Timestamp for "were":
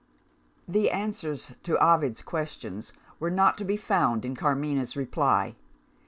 3.19-3.29